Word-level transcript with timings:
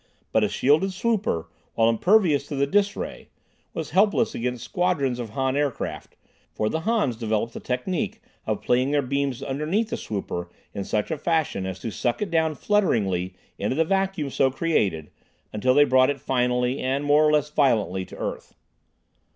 But 0.31 0.43
a 0.43 0.49
shielded 0.49 0.93
swooper, 0.93 1.45
while 1.75 1.87
impervious 1.87 2.47
to 2.47 2.55
the 2.55 2.65
"dis" 2.65 2.95
ray, 2.95 3.27
was 3.75 3.91
helpless 3.91 4.33
against 4.33 4.63
squadrons 4.63 5.19
of 5.19 5.29
Han 5.29 5.55
aircraft, 5.55 6.15
for 6.51 6.69
the 6.69 6.79
Hans 6.79 7.15
developed 7.15 7.55
a 7.55 7.59
technique 7.59 8.19
of 8.47 8.63
playing 8.63 8.89
their 8.89 9.03
beams 9.03 9.43
underneath 9.43 9.91
the 9.91 9.97
swooper 9.97 10.49
in 10.73 10.85
such 10.85 11.09
fashion 11.09 11.67
as 11.67 11.77
to 11.81 11.91
suck 11.91 12.19
it 12.19 12.31
down 12.31 12.55
flutteringly 12.55 13.35
into 13.59 13.75
the 13.75 13.85
vacuum 13.85 14.31
so 14.31 14.49
created, 14.49 15.11
until 15.53 15.75
they 15.75 15.83
brought 15.85 16.09
it 16.09 16.19
finally, 16.19 16.79
and 16.81 17.03
more 17.05 17.23
or 17.23 17.31
less 17.31 17.51
violently, 17.51 18.03
to 18.05 18.17
earth. 18.17 18.55